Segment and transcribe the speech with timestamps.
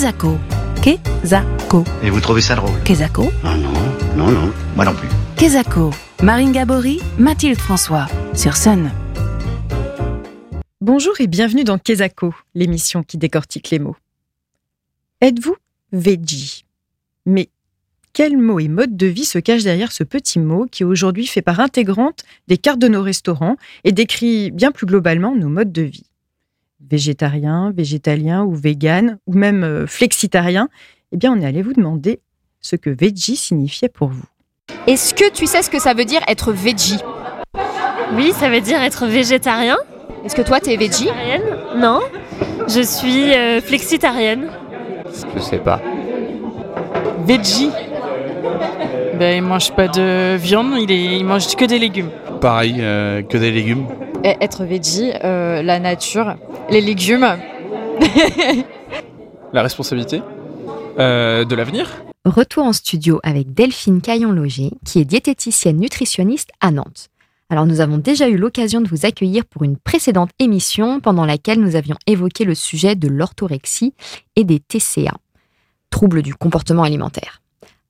[0.00, 0.38] Kezako.
[0.82, 1.84] Kezako.
[2.02, 3.30] Et vous trouvez ça drôle Kezako.
[3.44, 3.70] Ah non,
[4.16, 5.10] non, non, moi non plus.
[5.36, 5.90] Kezako.
[6.22, 8.06] Marine Gabory, Mathilde François.
[8.32, 8.90] Sur Sun.
[10.80, 13.96] Bonjour et bienvenue dans Kezako, l'émission qui décortique les mots.
[15.20, 15.56] Êtes-vous
[15.92, 16.64] veggie?
[17.26, 17.50] Mais
[18.14, 21.42] quel mot et mode de vie se cache derrière ce petit mot qui aujourd'hui fait
[21.42, 25.82] part intégrante des cartes de nos restaurants et décrit bien plus globalement nos modes de
[25.82, 26.09] vie?
[26.88, 30.68] Végétarien, végétalien ou vegan ou même euh, flexitarien
[31.12, 32.20] Eh bien, on est allé vous demander
[32.60, 34.24] ce que veggie signifiait pour vous.
[34.86, 36.98] Est-ce que tu sais ce que ça veut dire être veggie?
[38.14, 39.76] Oui, ça veut dire être végétarien.
[40.24, 41.08] Est-ce que toi t'es veggie?
[41.76, 42.00] Non.
[42.68, 44.48] Je suis euh, flexitarienne.
[45.34, 45.80] Je sais pas.
[47.26, 47.70] Veggie?
[49.18, 52.10] Ben, il mange pas de viande, il, est, il mange que des légumes.
[52.40, 53.86] Pareil, euh, que des légumes.
[54.22, 56.36] Et être veggie, euh, la nature,
[56.70, 57.26] les légumes.
[59.52, 60.22] La responsabilité
[60.98, 61.90] euh, de l'avenir
[62.24, 67.08] Retour en studio avec Delphine Caillon-Loger, qui est diététicienne nutritionniste à Nantes.
[67.48, 71.60] Alors nous avons déjà eu l'occasion de vous accueillir pour une précédente émission pendant laquelle
[71.60, 73.94] nous avions évoqué le sujet de l'orthorexie
[74.36, 75.14] et des TCA,
[75.90, 77.42] troubles du comportement alimentaire.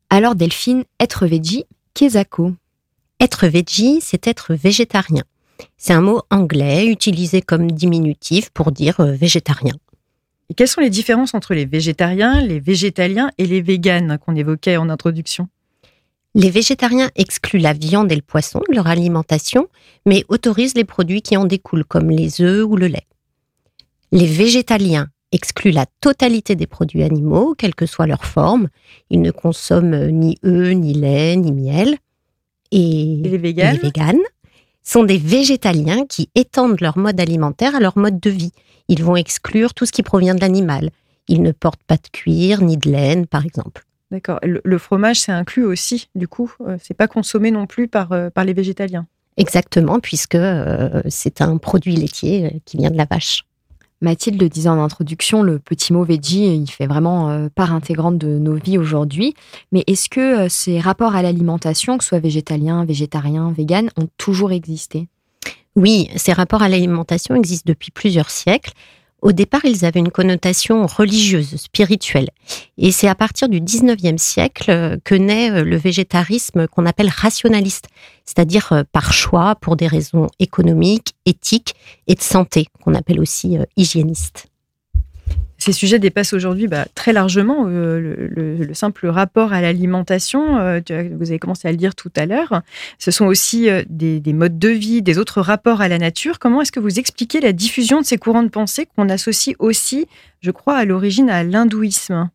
[0.08, 2.18] Alors Delphine, être veggie, qu'est-ce
[3.20, 5.24] Être veggie, c'est être végétarien.
[5.76, 9.74] C'est un mot anglais utilisé comme diminutif pour dire euh, végétarien.
[10.48, 14.76] Et quelles sont les différences entre les végétariens, les végétaliens et les véganes qu'on évoquait
[14.76, 15.48] en introduction?
[16.34, 19.68] Les végétariens excluent la viande et le poisson de leur alimentation,
[20.06, 23.06] mais autorisent les produits qui en découlent, comme les œufs ou le lait.
[24.12, 28.68] Les végétaliens excluent la totalité des produits animaux, quelle que soit leur forme.
[29.10, 31.96] Ils ne consomment ni œufs, ni lait, ni miel.
[32.72, 33.74] Et, Et les véganes?
[33.74, 34.18] les véganes
[34.82, 38.52] sont des végétaliens qui étendent leur mode alimentaire à leur mode de vie.
[38.88, 40.90] Ils vont exclure tout ce qui provient de l'animal.
[41.28, 43.84] Ils ne portent pas de cuir ni de laine, par exemple.
[44.10, 44.40] D'accord.
[44.42, 46.52] Le, le fromage, c'est inclus aussi, du coup.
[46.66, 49.06] Euh, c'est pas consommé non plus par, euh, par les végétaliens.
[49.36, 53.44] Exactement, puisque euh, c'est un produit laitier qui vient de la vache.
[54.00, 58.16] Mathilde le disait en introduction, le petit mot veggie, il fait vraiment euh, part intégrante
[58.16, 59.34] de nos vies aujourd'hui.
[59.72, 64.08] Mais est-ce que euh, ces rapports à l'alimentation, que ce soit végétalien, végétarien, vegan, ont
[64.16, 65.08] toujours existé?
[65.76, 68.72] Oui, ces rapports à l'alimentation existent depuis plusieurs siècles.
[69.22, 72.30] Au départ, ils avaient une connotation religieuse, spirituelle.
[72.78, 77.10] Et c'est à partir du 19e siècle euh, que naît euh, le végétarisme qu'on appelle
[77.10, 77.88] rationaliste,
[78.24, 81.74] c'est-à-dire euh, par choix pour des raisons économiques, éthiques
[82.06, 84.49] et de santé, qu'on appelle aussi hygiéniste.
[85.62, 90.58] Ces sujets dépassent aujourd'hui bah, très largement euh, le, le- le simple rapport à l'alimentation.
[90.58, 92.62] Euh, vous avez commencé à le dire tout à l'heure.
[92.98, 96.38] Ce sont aussi euh, des, des modes de vie, des autres rapports à la nature.
[96.38, 100.06] Comment est-ce que vous expliquez la diffusion de ces courants de pensée qu'on associe aussi,
[100.40, 102.30] je crois, à l'origine à l'hindouisme?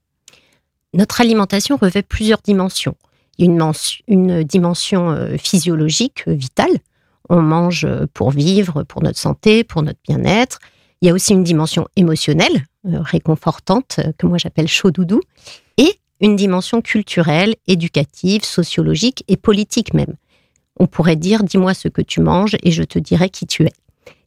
[0.94, 2.96] Notre alimentation revêt plusieurs dimensions.
[3.40, 3.60] Une,
[4.08, 6.72] une dimension physiologique, vitale.
[7.28, 10.60] On mange pour vivre, pour notre santé, pour notre bien-être.
[11.02, 15.22] Il y a aussi une dimension émotionnelle, réconfortante, euh, que moi j'appelle chaud doudou.
[15.78, 20.16] Et une dimension culturelle, éducative, sociologique et politique même.
[20.78, 23.74] On pourrait dire dis-moi ce que tu manges et je te dirai qui tu es.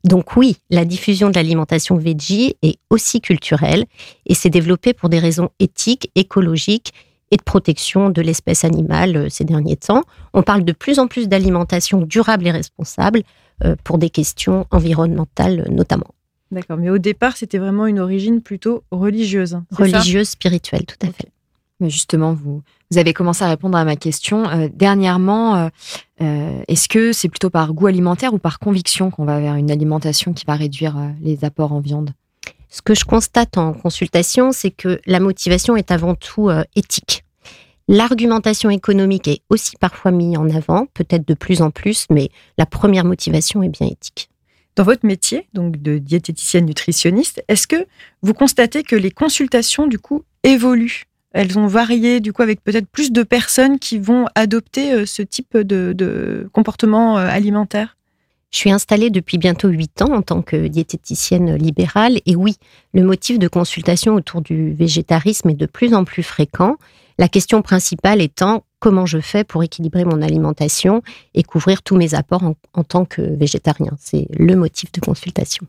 [0.04, 3.84] Donc oui, la diffusion de l'alimentation veggie est aussi culturelle
[4.26, 6.92] et s'est développée pour des raisons éthiques, écologiques
[7.30, 10.02] et de protection de l'espèce animale euh, ces derniers temps.
[10.32, 13.22] On parle de plus en plus d'alimentation durable et responsable
[13.64, 16.06] euh, pour des questions environnementales euh, notamment.
[16.50, 19.50] D'accord, mais au départ, c'était vraiment une origine plutôt religieuse.
[19.50, 19.62] ça?
[19.72, 21.28] Religieuse, spirituelle, tout à fait.
[21.80, 24.48] Mais justement, vous, vous avez commencé à répondre à ma question.
[24.48, 25.68] Euh, dernièrement, euh,
[26.20, 29.70] euh, est-ce que c'est plutôt par goût alimentaire ou par conviction qu'on va vers une
[29.70, 32.10] alimentation qui va réduire euh, les apports en viande?
[32.68, 37.24] Ce que je constate en consultation, c'est que la motivation est avant tout euh, éthique.
[37.86, 42.28] L'argumentation économique est aussi parfois mise en avant, peut-être de plus en plus, mais
[42.58, 44.28] la première motivation est bien éthique.
[44.78, 47.84] Dans votre métier, donc de diététicienne nutritionniste, est-ce que
[48.22, 51.06] vous constatez que les consultations, du coup, évoluent?
[51.32, 55.22] Elles ont varié, du coup, avec peut-être plus de personnes qui vont adopter euh, ce
[55.22, 57.96] type de, de comportement euh, alimentaire?
[58.52, 62.54] Je suis installée depuis bientôt huit ans en tant que diététicienne libérale et oui,
[62.94, 66.76] le motif de consultation autour du végétarisme est de plus en plus fréquent.
[67.18, 71.02] La question principale étant comment je fais pour équilibrer mon alimentation
[71.34, 73.92] et couvrir tous mes apports en, en tant que végétarien.
[73.98, 75.66] C'est le motif de consultation.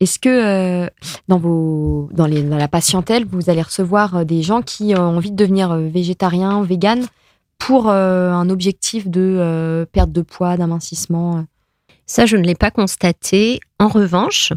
[0.00, 0.88] Est-ce que euh,
[1.28, 5.16] dans, vos, dans, les, dans la patientèle, vous allez recevoir euh, des gens qui ont
[5.16, 7.06] envie de devenir euh, végétariens, véganes,
[7.58, 11.44] pour euh, un objectif de euh, perte de poids, d'amincissement?
[12.06, 13.60] Ça, je ne l'ai pas constaté.
[13.78, 14.52] En revanche,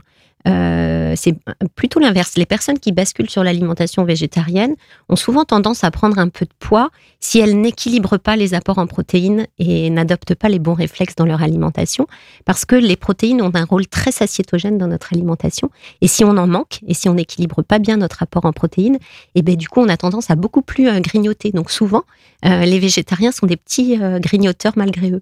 [0.48, 1.36] euh, c'est
[1.76, 2.36] plutôt l'inverse.
[2.38, 4.76] Les personnes qui basculent sur l'alimentation végétarienne
[5.10, 6.90] ont souvent tendance à prendre un peu de poids
[7.20, 11.26] si elles n'équilibrent pas les apports en protéines et n'adoptent pas les bons réflexes dans
[11.26, 12.08] leur alimentation,
[12.46, 15.72] parce que les protéines ont un rôle très satiétogène dans notre alimentation.
[16.02, 18.96] Et si on en manque, et si on n'équilibre pas bien notre apport en protéines,
[18.96, 21.52] et eh ben du coup on a tendance à beaucoup plus euh, grignoter.
[21.52, 22.04] Donc souvent,
[22.46, 25.22] euh, les végétariens sont des petits grignoteurs malgré eux.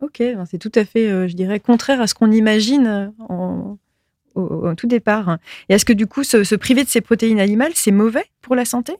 [0.00, 3.12] Ok, ben, c'est tout à fait, je dirais, contraire à ce qu'on imagine
[4.34, 5.38] au, tout départ.
[5.68, 8.64] Et est-ce que du coup, se, priver de ces protéines animales, c'est mauvais pour la
[8.64, 8.94] santé?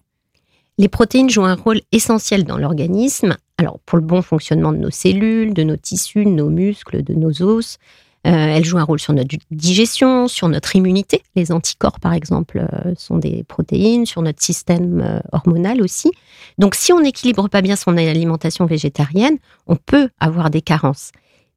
[0.79, 3.37] Les protéines jouent un rôle essentiel dans l'organisme.
[3.58, 7.14] Alors, pour le bon fonctionnement de nos cellules, de nos tissus, de nos muscles, de
[7.14, 7.79] nos os.
[8.25, 11.23] Euh, elles jouent un rôle sur notre digestion, sur notre immunité.
[11.34, 16.12] Les anticorps, par exemple, euh, sont des protéines, sur notre système euh, hormonal aussi.
[16.56, 21.11] Donc, si on n'équilibre pas bien son alimentation végétarienne, on peut avoir des carences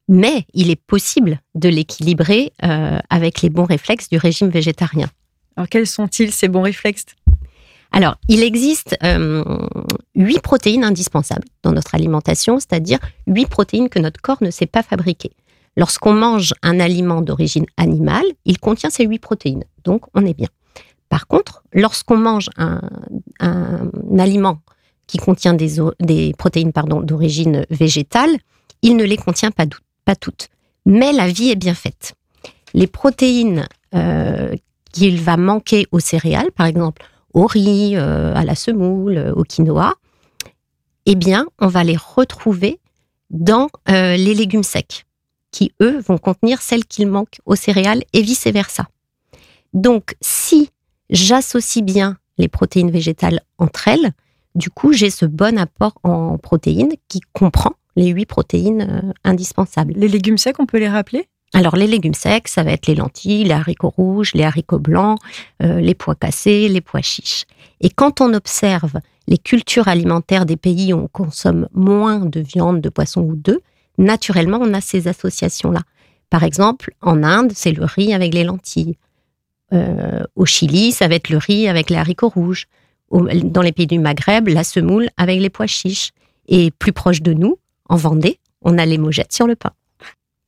[0.07, 5.09] mais il est possible de l'équilibrer euh, avec les bons réflexes du régime végétarien.
[5.55, 7.05] Alors quels sont-ils ces bons réflexes?
[7.91, 9.43] Alors, il existe euh,
[10.15, 14.83] huit protéines indispensables dans notre alimentation, c'est-à-dire huit protéines que notre corps ne sait pas
[14.83, 15.31] fabriquer.
[15.77, 20.49] Lorsqu'on mange un aliment d'origine animale, il contient ces huit protéines, donc on est bien.
[21.07, 22.81] Par contre, lorsqu'on mange un,
[24.17, 24.59] aliment
[25.07, 26.71] qui contient des, des protéines
[27.03, 28.35] d'origine végétale,
[28.81, 29.65] il ne les contient pas,
[30.05, 30.49] pas toutes.
[30.85, 32.13] Mais la vie est bien faite.
[32.73, 34.55] Les protéines euh,
[34.91, 37.03] qu'il va manquer aux céréales, par exemple
[37.33, 39.95] au riz, euh, à la semoule, au quinoa,
[41.05, 42.79] eh bien, on va les retrouver
[43.29, 45.05] dans euh, les légumes secs,
[45.51, 48.87] qui, eux, vont contenir celles qu'il manque aux céréales et vice-versa.
[49.73, 50.69] Donc, si
[51.09, 54.11] j'associe bien les protéines végétales entre elles,
[54.55, 59.93] du coup, j'ai ce bon apport en protéines qui comprend les huit protéines euh, indispensables.
[59.95, 61.27] Les légumes secs, on peut les rappeler?
[61.53, 65.19] Alors les légumes secs, ça va être les lentilles, les haricots rouges, les haricots blancs,
[65.63, 67.45] euh, les pois cassés, les pois chiches.
[67.79, 72.81] Et quand on observe les cultures alimentaires des pays où on consomme moins de viande,
[72.81, 73.59] de poisson ou d'œufs,
[73.97, 75.81] naturellement on a ces associations-là.
[76.29, 78.97] Par exemple, en Inde, c'est le riz avec les lentilles.
[79.73, 82.67] Euh, au Chili, ça va être le riz avec les haricots rouges.
[83.11, 86.11] dans les pays du Maghreb, la semoule avec les pois chiches.
[86.47, 87.57] Et plus proche de nous,
[87.87, 89.71] en Vendée, on a les mojettes sur le pain.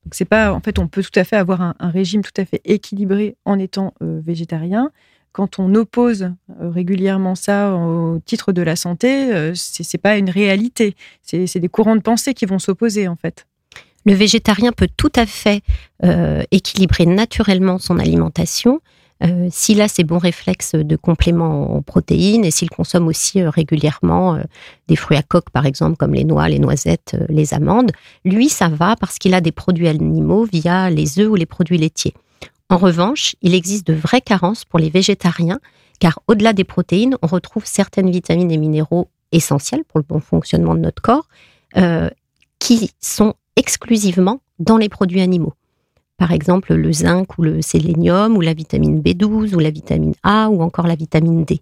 [0.04, 2.44] Donc c'est pas, en fait, on peut tout à fait avoir un, régime tout à
[2.44, 4.90] fait équilibré en étant euh, végétarien.
[5.32, 10.16] Quand on oppose euh, régulièrement ça au titre de la santé, euh, ce c'est pas
[10.16, 10.96] une réalité.
[11.22, 13.46] C'est des courants de pensée qui vont s'opposer en fait.
[14.06, 15.62] Le végétarien peut tout à fait
[16.50, 18.80] équilibrer naturellement son alimentation
[19.24, 23.50] euh, s'il a ses bons réflexes de complément en protéines et s'il consomme aussi euh,
[23.50, 24.42] régulièrement euh,
[24.86, 27.90] des fruits à coque, par exemple, comme les noix, les noisettes, les amandes,
[28.24, 31.78] lui, ça va parce qu'il a des produits animaux via les œufs ou les produits
[31.78, 32.14] laitiers.
[32.70, 35.58] En revanche, il existe de vraies carences pour les végétariens,
[35.98, 40.74] car au-delà des protéines, on retrouve certaines vitamines et minéraux essentiels pour le bon fonctionnement
[40.74, 41.28] de notre corps,
[42.58, 45.54] qui sont exclusivement dans les produits animaux
[46.18, 50.50] par exemple le zinc ou le sélénium ou la vitamine B12 ou la vitamine A
[50.50, 51.60] ou encore la vitamine D.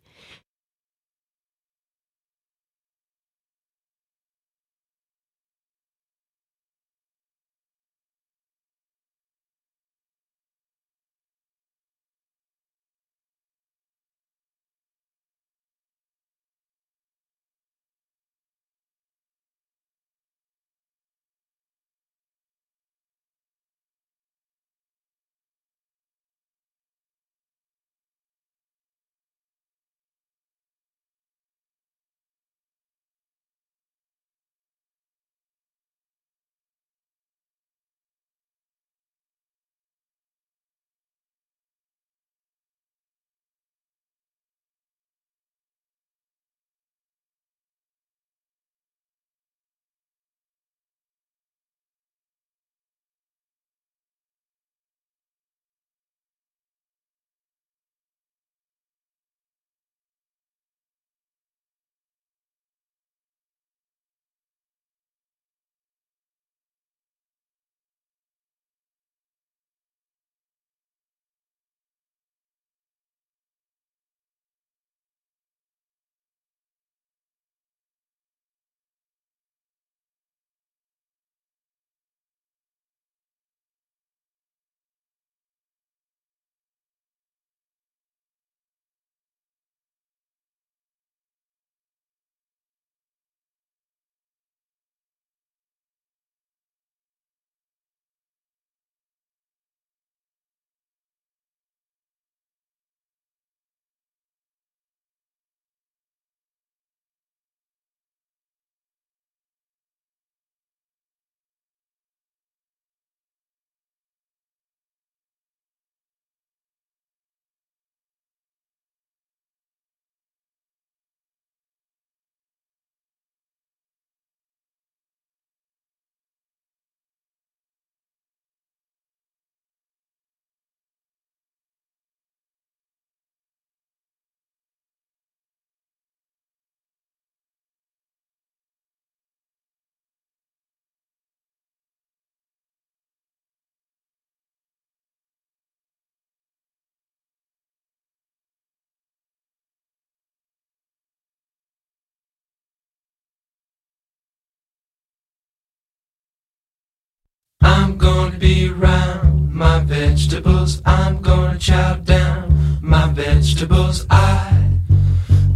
[157.86, 160.82] I'm gonna be around my vegetables.
[160.84, 164.04] I'm gonna chow down my vegetables.
[164.10, 164.70] I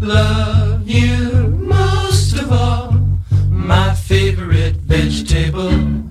[0.01, 2.93] love you most of all.
[3.51, 6.10] My favorite vegetable.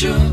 [0.00, 0.29] Georgia.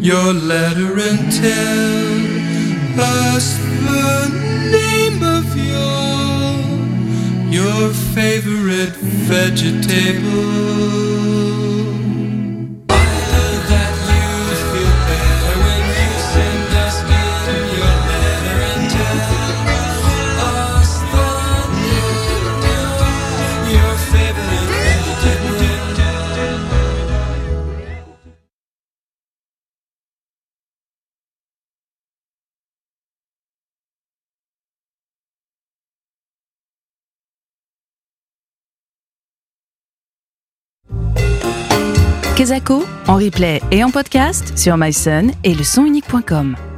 [0.00, 4.28] your letter and tell us the
[4.72, 6.56] name of your
[7.52, 8.96] your favorite
[9.28, 10.60] vegetable.
[43.06, 46.69] En replay et en podcast sur myson et le